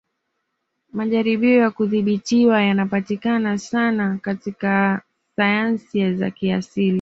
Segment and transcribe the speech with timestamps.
[0.93, 5.01] Majaribio ya kudhibitiwa yanayopatikana sanasana katika
[5.35, 6.89] sayansi za kiasili